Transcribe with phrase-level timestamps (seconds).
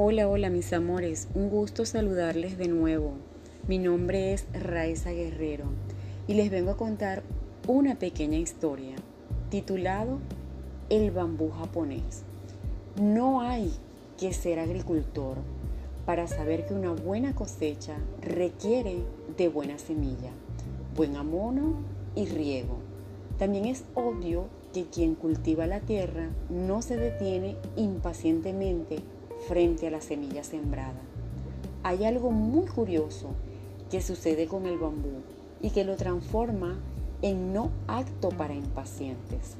[0.00, 3.14] Hola, hola mis amores, un gusto saludarles de nuevo.
[3.66, 5.64] Mi nombre es Raiza Guerrero
[6.28, 7.24] y les vengo a contar
[7.66, 8.94] una pequeña historia
[9.50, 10.20] titulado
[10.88, 12.22] El bambú japonés.
[13.02, 13.72] No hay
[14.16, 15.38] que ser agricultor
[16.06, 18.98] para saber que una buena cosecha requiere
[19.36, 20.30] de buena semilla,
[20.94, 21.74] buen amono
[22.14, 22.78] y riego.
[23.36, 29.02] También es obvio que quien cultiva la tierra no se detiene impacientemente
[29.46, 31.00] frente a la semilla sembrada.
[31.82, 33.28] Hay algo muy curioso
[33.90, 35.22] que sucede con el bambú
[35.62, 36.78] y que lo transforma
[37.22, 39.56] en no acto para impacientes.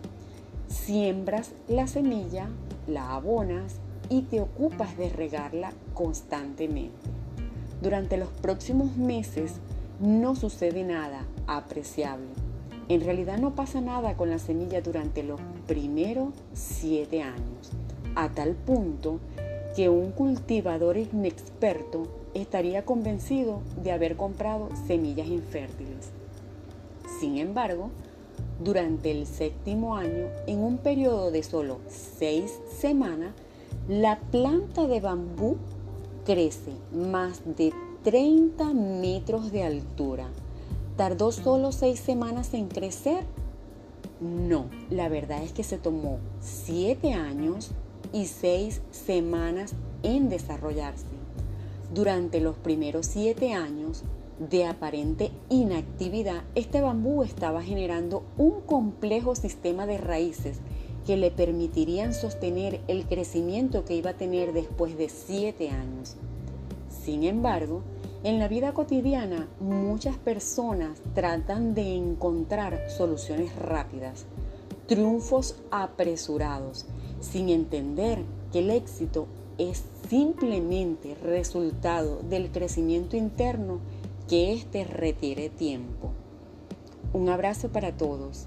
[0.69, 2.49] Siembras la semilla,
[2.87, 3.77] la abonas
[4.09, 7.09] y te ocupas de regarla constantemente.
[7.83, 9.55] Durante los próximos meses
[10.01, 12.29] no sucede nada apreciable.
[12.89, 17.73] En realidad no pasa nada con la semilla durante los primeros siete años,
[18.15, 19.21] a tal punto
[19.79, 26.11] que un cultivador inexperto estaría convencido de haber comprado semillas infértiles.
[27.21, 27.91] Sin embargo,
[28.59, 33.35] durante el séptimo año, en un periodo de solo seis semanas,
[33.89, 35.59] la planta de bambú
[36.27, 40.27] crece más de 30 metros de altura.
[40.97, 43.23] ¿Tardó solo seis semanas en crecer?
[44.21, 47.71] No, la verdad es que se tomó siete años
[48.13, 51.07] y seis semanas en desarrollarse.
[51.93, 54.05] Durante los primeros siete años
[54.39, 60.59] de aparente inactividad, este bambú estaba generando un complejo sistema de raíces
[61.07, 66.17] que le permitirían sostener el crecimiento que iba a tener después de siete años.
[67.03, 67.83] Sin embargo,
[68.25, 74.27] en la vida cotidiana muchas personas tratan de encontrar soluciones rápidas,
[74.87, 76.87] triunfos apresurados
[77.21, 78.23] sin entender
[78.53, 79.27] que el éxito
[79.59, 83.81] es simplemente resultado del crecimiento interno
[84.29, 86.13] que éste requiere tiempo.
[87.13, 88.47] Un abrazo para todos.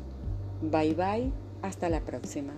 [0.61, 1.31] Bye bye,
[1.61, 2.53] hasta la próxima.